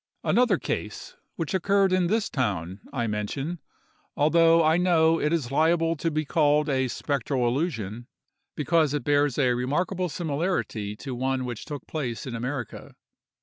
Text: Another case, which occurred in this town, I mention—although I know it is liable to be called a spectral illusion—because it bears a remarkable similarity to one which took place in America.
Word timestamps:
Another 0.23 0.57
case, 0.57 1.15
which 1.35 1.53
occurred 1.53 1.93
in 1.93 2.07
this 2.07 2.27
town, 2.27 2.81
I 2.91 3.05
mention—although 3.05 4.63
I 4.63 4.77
know 4.77 5.19
it 5.19 5.31
is 5.31 5.51
liable 5.51 5.95
to 5.97 6.09
be 6.09 6.25
called 6.25 6.67
a 6.69 6.87
spectral 6.87 7.47
illusion—because 7.47 8.95
it 8.95 9.03
bears 9.03 9.37
a 9.37 9.53
remarkable 9.53 10.09
similarity 10.09 10.95
to 10.95 11.13
one 11.13 11.45
which 11.45 11.65
took 11.65 11.85
place 11.85 12.25
in 12.25 12.33
America. 12.33 12.95